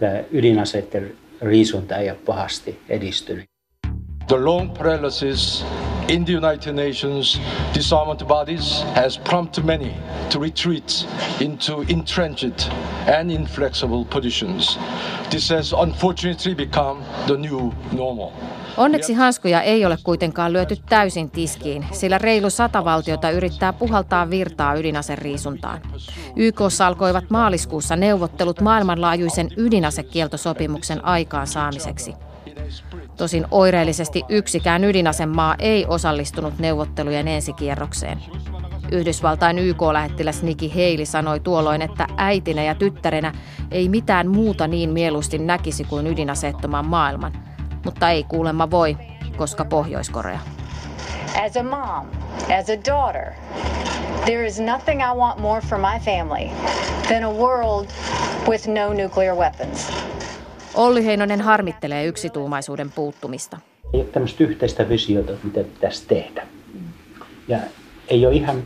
tämä 0.00 0.22
ydinaseiden 0.32 1.12
riisunta 1.42 1.96
ei 1.96 2.10
ole 2.10 2.18
pahasti 2.26 2.78
edistynyt. 2.88 3.51
The 4.28 4.44
long 4.44 4.70
paralysis 4.70 5.64
in 6.08 6.24
the 6.24 6.32
United 6.32 6.74
Nations 6.74 7.40
disarmament 7.74 8.28
bodies 8.28 8.84
has 8.94 9.18
prompted 9.18 9.64
many 9.64 9.94
to 10.30 10.40
retreat 10.40 11.06
into 11.40 11.84
entrenched 11.88 12.70
and 13.18 13.30
inflexible 13.30 14.04
positions. 14.04 14.78
This 15.30 15.50
has 15.50 15.72
unfortunately 15.72 16.54
become 16.54 17.04
the 17.26 17.36
new 17.36 17.72
normal. 17.92 18.30
Onneksi 18.76 19.14
hanskoja 19.14 19.62
ei 19.62 19.86
ole 19.86 19.96
kuitenkaan 20.02 20.52
lyöty 20.52 20.76
täysin 20.88 21.30
tiskiin, 21.30 21.86
sillä 21.92 22.18
reilu 22.18 22.50
sata 22.50 22.84
valtiota 22.84 23.30
yrittää 23.30 23.72
puhaltaa 23.72 24.30
virtaa 24.30 24.74
ydinaseriisuntaan. 24.74 25.80
YK 26.36 26.60
alkoivat 26.86 27.24
maaliskuussa 27.30 27.96
neuvottelut 27.96 28.60
maailmanlaajuisen 28.60 29.48
ydinasekieltosopimuksen 29.56 31.04
aikaansaamiseksi. 31.04 32.14
Tosin 33.22 33.46
oireellisesti 33.50 34.24
yksikään 34.28 34.84
ydinasemaa 34.84 35.54
ei 35.58 35.86
osallistunut 35.86 36.58
neuvottelujen 36.58 37.28
ensikierrokseen. 37.28 38.18
Yhdysvaltain 38.92 39.58
YK-lähettiläs 39.58 40.42
Nikki 40.42 40.68
Haley 40.68 41.06
sanoi 41.06 41.40
tuolloin, 41.40 41.82
että 41.82 42.06
äitinä 42.16 42.62
ja 42.62 42.74
tyttärenä 42.74 43.32
ei 43.70 43.88
mitään 43.88 44.28
muuta 44.28 44.66
niin 44.66 44.90
mieluusti 44.90 45.38
näkisi 45.38 45.84
kuin 45.84 46.06
ydinaseettoman 46.06 46.86
maailman. 46.86 47.32
Mutta 47.84 48.10
ei 48.10 48.24
kuulemma 48.24 48.70
voi, 48.70 48.96
koska 49.36 49.64
Pohjois-Korea. 49.64 50.40
As 51.46 51.56
a 51.56 51.62
mom, 51.62 52.06
as 52.58 52.70
a 52.70 52.76
daughter, 52.90 53.32
there 54.24 54.46
is 54.46 54.60
nothing 54.60 55.00
I 55.00 55.16
want 55.16 55.40
more 55.40 55.60
for 55.60 55.78
my 55.78 55.98
family 55.98 56.50
than 57.08 57.24
a 57.24 57.30
world 57.30 57.86
with 58.48 58.68
no 58.68 58.92
nuclear 58.92 59.36
weapons. 59.36 59.92
Olli 60.74 61.04
Heinonen 61.04 61.40
harmittelee 61.40 62.06
yksituumaisuuden 62.06 62.90
puuttumista. 62.90 63.58
Ei 63.94 64.00
ole 64.00 64.08
tämmöistä 64.08 64.44
yhteistä 64.44 64.88
visiota, 64.88 65.32
mitä 65.42 65.60
pitäisi 65.64 66.06
tehdä. 66.06 66.46
Ja 67.48 67.58
ei 68.08 68.26
ole 68.26 68.34
ihan 68.34 68.62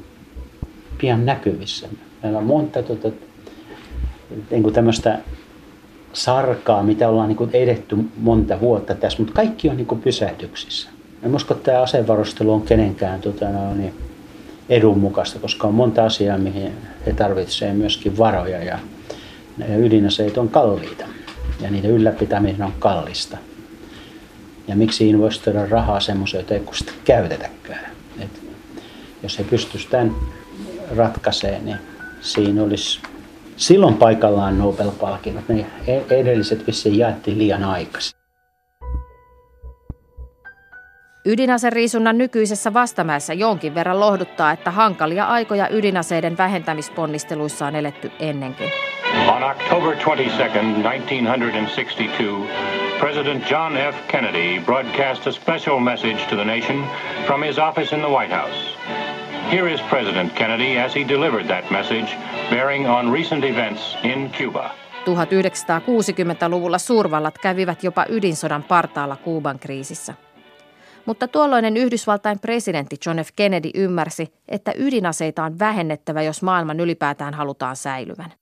pian 0.98 1.26
näkyvissä. 1.26 1.88
Meillä 2.22 2.38
on 2.38 2.44
monta 2.44 2.82
tuota, 2.82 3.08
niin 4.50 4.62
kuin 4.62 4.74
tämmöistä 4.74 5.18
sarkaa, 6.12 6.82
mitä 6.82 7.08
ollaan 7.08 7.28
niin 7.28 7.36
kuin 7.36 7.50
edetty 7.52 7.96
monta 8.16 8.60
vuotta 8.60 8.94
tässä, 8.94 9.18
mutta 9.18 9.34
kaikki 9.34 9.68
on 9.68 9.76
niin 9.76 9.86
kuin 9.86 10.00
pysähdyksissä. 10.00 10.88
En 11.22 11.34
usko, 11.34 11.54
että 11.54 11.64
tämä 11.64 11.82
asevarustelu 11.82 12.52
on 12.52 12.62
kenenkään 12.62 13.20
tota, 13.20 13.48
no, 13.48 13.74
niin 13.74 13.94
edun 14.68 14.98
mukaista, 14.98 15.38
koska 15.38 15.68
on 15.68 15.74
monta 15.74 16.04
asiaa, 16.04 16.38
mihin 16.38 16.72
he 17.06 17.12
tarvitsevat 17.12 17.76
myöskin 17.76 18.18
varoja 18.18 18.64
ja 18.64 18.78
ydinaseet 19.78 20.38
on 20.38 20.48
kalliita 20.48 21.06
ja 21.60 21.70
niiden 21.70 21.90
ylläpitäminen 21.90 22.62
on 22.62 22.72
kallista. 22.78 23.36
Ja 24.68 24.76
miksi 24.76 25.08
investoida 25.08 25.66
rahaa 25.66 26.00
semmoiseen, 26.00 26.40
jota 26.40 26.54
ei 26.54 26.74
sitä 26.74 26.92
käytetäkään. 27.04 27.90
Et 28.20 28.40
jos 29.22 29.38
he 29.38 29.44
pystyisi 29.44 29.88
tämän 29.88 30.14
ratkaisemaan, 30.96 31.64
niin 31.64 31.78
siinä 32.20 32.62
olisi 32.62 33.00
silloin 33.56 33.94
paikallaan 33.94 34.58
Nobel-palkinnot. 34.58 35.48
Ne 35.48 35.66
edelliset 36.10 36.66
vissiin 36.66 36.98
jaettiin 36.98 37.38
liian 37.38 37.64
aikaisin. 37.64 38.16
Ydinaseriisunnan 41.28 42.18
nykyisessä 42.18 42.74
vastamäessä 42.74 43.34
jonkin 43.34 43.74
verran 43.74 44.00
lohduttaa, 44.00 44.52
että 44.52 44.70
hankalia 44.70 45.24
aikoja 45.24 45.68
ydinaseiden 45.70 46.38
vähentämisponnisteluissa 46.38 47.66
on 47.66 47.76
eletty 47.76 48.12
ennenkin. 48.18 48.70
On 49.14 49.42
October 49.42 49.96
22, 50.04 51.22
1962, 51.22 52.46
President 52.98 53.44
John 53.50 53.76
F. 53.76 53.94
Kennedy 54.08 54.58
broadcast 54.58 55.26
a 55.26 55.32
special 55.32 55.80
message 55.80 56.26
to 56.28 56.36
the 56.36 56.44
nation 56.44 56.84
from 57.26 57.42
his 57.42 57.58
office 57.58 57.96
in 57.96 58.02
the 58.02 58.08
White 58.08 58.34
House. 58.34 58.76
Here 59.50 59.74
is 59.74 59.80
President 59.80 60.32
Kennedy 60.34 60.78
as 60.78 60.96
he 60.96 61.08
delivered 61.08 61.46
that 61.46 61.70
message, 61.70 62.16
bearing 62.50 62.88
on 62.88 63.12
recent 63.12 63.44
events 63.44 63.96
in 64.02 64.30
Cuba. 64.38 64.70
1960-luvulla 65.06 66.78
suurvallat 66.78 67.38
kävivät 67.38 67.84
jopa 67.84 68.06
ydinsodan 68.08 68.62
partaalla 68.62 69.16
Kuuban 69.16 69.58
kriisissä. 69.58 70.14
Mutta 71.06 71.28
tuolloinen 71.28 71.76
Yhdysvaltain 71.76 72.38
presidentti 72.38 72.96
John 73.06 73.18
F. 73.18 73.28
Kennedy 73.36 73.70
ymmärsi, 73.74 74.32
että 74.48 74.72
ydinaseita 74.76 75.44
on 75.44 75.58
vähennettävä, 75.58 76.22
jos 76.22 76.42
maailman 76.42 76.80
ylipäätään 76.80 77.34
halutaan 77.34 77.76
säilyvän. 77.76 78.32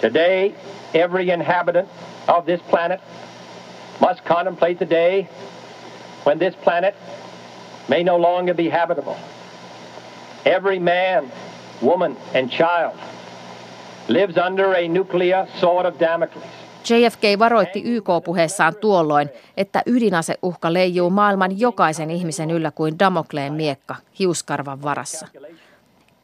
Today, 0.00 0.54
every 0.94 1.30
inhabitant 1.30 1.88
of 2.28 2.44
this 2.44 2.60
planet 2.70 3.00
must 4.00 4.24
contemplate 4.24 4.78
the 4.78 4.90
day 4.90 5.28
when 6.26 6.38
this 6.38 6.54
planet 6.64 6.94
may 7.88 8.02
no 8.04 8.16
longer 8.16 8.54
be 8.54 8.68
habitable. 8.70 9.16
Every 10.44 10.78
man, 10.78 11.32
woman, 11.82 12.16
and 12.34 12.50
child 12.50 12.94
lives 14.08 14.36
under 14.36 14.74
a 14.74 14.88
nuclear 14.88 15.46
sword 15.60 15.86
of 15.86 16.00
Damocles. 16.00 16.44
JFK 16.84 17.38
varoitti 17.38 17.82
YK-puheessaan 17.84 18.74
tuolloin, 18.80 19.30
että 19.56 19.82
ydinaseuhka 19.86 20.72
leijuu 20.72 21.10
maailman 21.10 21.60
jokaisen 21.60 22.10
ihmisen 22.10 22.50
yllä 22.50 22.70
kuin 22.70 22.98
Damokleen 22.98 23.52
miekka 23.52 23.96
hiuskarvan 24.18 24.82
varassa. 24.82 25.26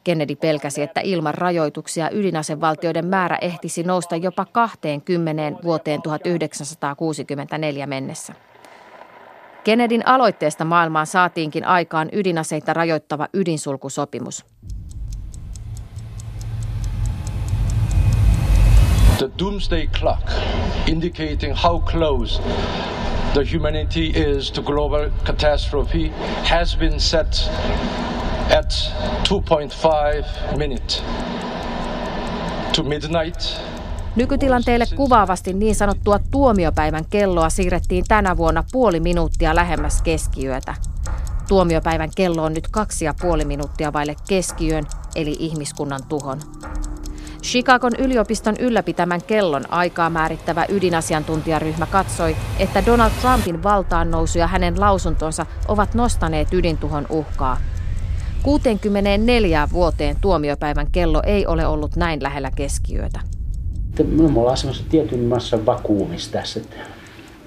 Kennedy 0.05 0.35
pelkäsi, 0.35 0.81
että 0.81 1.01
ilman 1.01 1.33
rajoituksia 1.33 2.09
ydinasevaltioiden 2.11 3.05
määrä 3.05 3.37
ehtisi 3.41 3.83
nousta 3.83 4.15
jopa 4.15 4.45
20 4.45 5.63
vuoteen 5.63 6.01
1964 6.01 7.87
mennessä. 7.87 8.33
Kennedyn 9.63 10.07
aloitteesta 10.07 10.65
maailmaan 10.65 11.07
saatiinkin 11.07 11.65
aikaan 11.65 12.09
ydinaseita 12.11 12.73
rajoittava 12.73 13.27
ydinsulkusopimus. 13.33 14.45
The 19.17 19.29
doomsday 19.39 19.87
clock 19.87 20.31
indicating 20.87 21.55
how 21.63 21.81
close 21.81 22.41
the 23.33 23.43
humanity 23.53 24.05
is 24.05 24.51
to 24.51 24.61
global 24.61 25.09
catastrophe 25.23 26.11
has 26.49 26.77
been 26.77 26.99
set 26.99 27.49
at 28.53 28.93
2.5 29.29 30.57
minutes 30.57 31.03
to 32.75 32.83
midnight. 32.83 33.41
Nykytilanteelle 34.15 34.85
kuvaavasti 34.95 35.53
niin 35.53 35.75
sanottua 35.75 36.19
tuomiopäivän 36.31 37.05
kelloa 37.09 37.49
siirrettiin 37.49 38.05
tänä 38.07 38.37
vuonna 38.37 38.63
puoli 38.71 38.99
minuuttia 38.99 39.55
lähemmäs 39.55 40.01
keskiyötä. 40.01 40.75
Tuomiopäivän 41.47 42.09
kello 42.15 42.43
on 42.43 42.53
nyt 42.53 42.67
kaksi 42.67 43.05
ja 43.05 43.13
puoli 43.21 43.45
minuuttia 43.45 43.93
vaille 43.93 44.15
keskiyön, 44.27 44.83
eli 45.15 45.35
ihmiskunnan 45.39 46.01
tuhon. 46.09 46.39
Chicagon 47.43 47.95
yliopiston 47.97 48.55
ylläpitämän 48.59 49.21
kellon 49.23 49.63
aikaa 49.71 50.09
määrittävä 50.09 50.65
ydinasiantuntijaryhmä 50.69 51.85
katsoi, 51.85 52.35
että 52.59 52.85
Donald 52.85 53.11
Trumpin 53.21 53.63
valtaan 53.63 54.11
nousu 54.11 54.39
ja 54.39 54.47
hänen 54.47 54.79
lausuntonsa 54.79 55.45
ovat 55.67 55.93
nostaneet 55.93 56.53
ydintuhon 56.53 57.05
uhkaa. 57.09 57.57
64 58.45 59.67
vuoteen 59.73 60.15
tuomiopäivän 60.21 60.87
kello 60.91 61.21
ei 61.25 61.47
ole 61.47 61.67
ollut 61.67 61.95
näin 61.95 62.23
lähellä 62.23 62.51
keskiyötä. 62.55 63.19
Me 64.07 64.39
ollaan 64.39 64.57
semmoisessa 64.57 64.89
tietyn 64.89 65.19
massa 65.19 65.65
vakuumissa 65.65 66.31
tässä, 66.31 66.59
että 66.59 66.75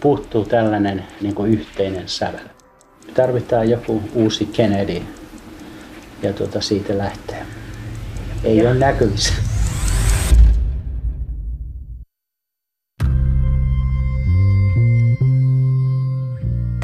puuttuu 0.01 0.45
tällainen 0.45 1.05
niin 1.21 1.35
kuin 1.35 1.53
yhteinen 1.53 2.09
sävel. 2.09 2.47
Tarvitaan 3.15 3.71
joku 3.71 4.03
uusi 4.15 4.47
Kennedy 4.47 5.03
ja 6.23 6.33
tuota, 6.33 6.61
siitä 6.61 6.99
lähtee. 6.99 7.47
Ei 8.45 8.61
ole 8.61 8.75
näkyvissä. 8.75 9.33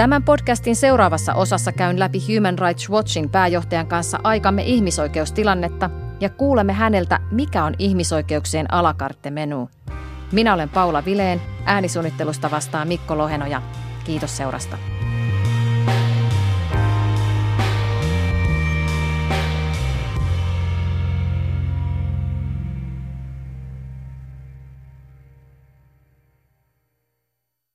Tämän 0.05 0.23
podcastin 0.23 0.77
seuraavassa 0.77 1.35
osassa 1.35 1.73
käyn 1.73 1.99
läpi 1.99 2.19
Human 2.19 2.59
Rights 2.59 2.91
Watchin 2.91 3.31
pääjohtajan 3.31 3.87
kanssa 3.87 4.19
aikamme 4.25 4.63
ihmisoikeustilannetta 4.63 5.91
ja 6.21 6.31
kuulemme 6.31 6.73
häneltä, 6.73 7.21
mikä 7.31 7.65
on 7.65 7.75
ihmisoikeuksien 7.79 8.75
alakarte 8.75 9.31
menu. 9.31 9.71
Minä 10.33 10.55
olen 10.55 10.69
Paula 10.69 11.05
Vileen, 11.05 11.43
äänisuunnittelusta 11.65 12.51
vastaa 12.51 12.85
Mikko 12.85 13.19
Lohenoja. 13.19 13.63
Kiitos 14.05 14.37
seurasta. 14.37 14.79